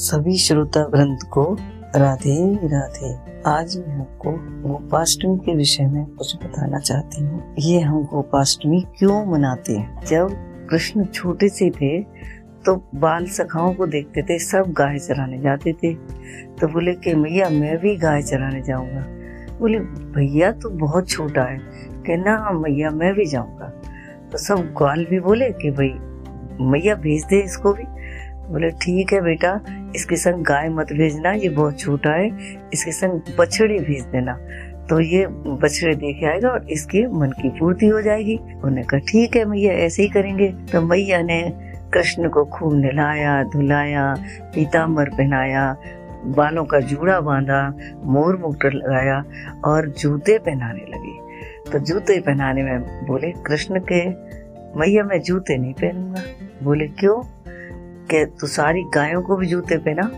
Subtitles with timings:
[0.00, 1.56] सभी श्रोता वृंद को
[1.96, 4.32] राधे राधे। आज मैं आपको
[4.68, 10.04] गोपाष्टमी के विषय में कुछ बताना चाहती हूँ। ये हम गोपाष्टमी क्यों मनाते हैं?
[10.04, 10.30] जब
[10.70, 12.02] कृष्ण छोटे से थे
[12.66, 15.94] तो बाल सखाओं को देखते थे, सब गाय चराने जाते थे।
[16.60, 19.06] तो बोले कि मैया मैं भी गाय चराने जाऊँगा।
[19.58, 21.58] बोले, भैया तो बहुत छोटा है।
[22.06, 23.82] कि, ना, मैया, मैं भी जाऊँगा।
[24.32, 25.94] तो सब ग्वाल भी बोले कि, भाई,
[26.64, 27.82] मैया, भेज दे इसको भी।
[28.50, 29.60] बोले, ठीक है बेटा,
[29.94, 32.30] इसके संग गाय मत भेजना, ये बहुत छोटा है,
[32.72, 34.38] इसके संग बछड़ी भेज देना।
[34.90, 39.36] तो ये बछड़े देखे आएगा और इसके मन की पूर्ति हो जाएगी। उन्होंने कहा, ठीक
[39.36, 41.52] है, मैया, ऐसे ही करेंगे। तो मैया ने
[41.94, 44.14] कृष्ण को खूब नहलाया, धुलाया
[44.54, 45.76] पीताम्बर पहनाया,
[46.26, 49.24] बालों का जूड़ा बांधा, मोर मुकुट लगाया
[49.64, 51.18] और जूते पहनाने लगी।
[51.72, 54.08] तो जूते पहनाने में बोले, कृष्ण के
[54.78, 56.22] मैया, मैं जूते नहीं पहनूँगा।
[56.62, 57.39] बोले, क्यों?
[58.10, 60.10] के तू सारी गायों को भी जूते पहना।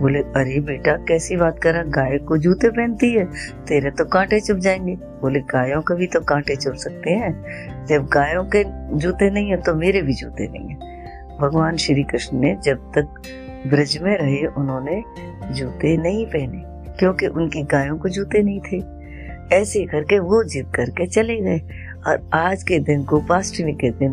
[0.00, 1.72] बोले, अरे बेटा, कैसी बात कर?
[1.72, 3.24] रहा गाय को जूते पहनती है,
[3.68, 7.44] तेरे तो कांटे चुप जाएँगे। बोले, गायों के भी तो कांटे चुप सकते हैं।
[7.86, 8.64] जब गायों के
[8.98, 10.76] जूते नहीं है तो मेरे भी जूते नहीं है।
[11.40, 13.22] भगवान श्री कृष्ण ने जब तक
[13.66, 15.02] ब्रज में रहे, उन्होंने
[15.54, 16.62] जूते नहीं पहने,
[16.98, 19.02] क्योंकि उनकी गायों को जूते नहीं थे।
[19.56, 21.60] ऐसे करके वो जिद करके चले गए।
[22.06, 24.12] और आज के दिन, गोपाष्टमी के दिन,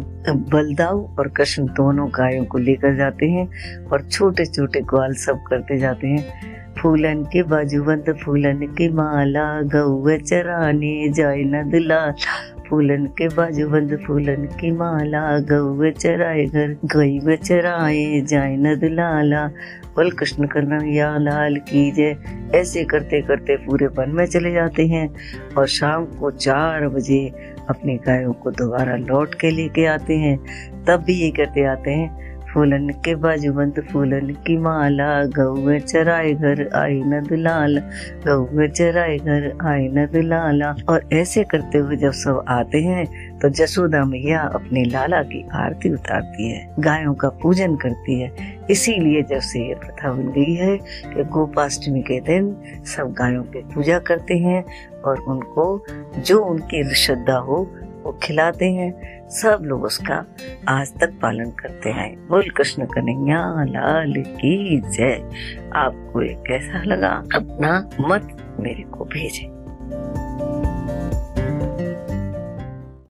[0.52, 3.48] बलदाऊ और कृष्ण दोनों गायों को लेकर जाते हैं
[3.86, 6.24] और छोटे छोटे ग्वाल सब करते जाते हैं।
[6.82, 12.12] फूलन के बाजूबंद, फूलन की माला गौ चराने जाए न दिला
[12.70, 19.48] फूलन के बाजूबंद, फूलन की माला गौ चराए घर गई चराए जाए न दिलाला
[19.96, 22.18] बोल, कृष्ण कन्हैया, लाल की जय।
[22.56, 25.10] ऐसे करते करते पूरे वन में चले जाते हैं
[25.58, 27.32] और शाम को चार बजे
[27.70, 30.38] अपनी गायों को दोबारा लौट के लेके आते हैं।
[30.86, 36.70] तब भी ये कहते आते हैं, फूलन के बाजूबंद फूलन की माला गौ चराए घर
[36.76, 37.78] आई न दुलाल
[38.28, 43.06] गौ चराए घर आई न और ऐसे करते हुए जब सब आते हैं
[43.40, 49.22] तो जसोदा मैया अपने लाला की आरती उतारती है, गायों का पूजन करती है। इसीलिए
[49.22, 50.78] जब से ये प्रथा बन गई है
[51.14, 54.66] कि गोपाष्टमी के दिन सब गायों की पूजा करते हैं
[55.02, 55.86] और उनको
[56.20, 57.72] जो उनकी श्रद्धा हो,
[58.04, 60.26] वो खिलाते हैं। सब लोग उसका
[60.68, 65.30] आज तक पालन करते हैं। बोल कृष्ण कन्हैया, लाल की जय।
[65.76, 69.60] आपको ये कैसा लगा अपना मत मेरे को भेजें।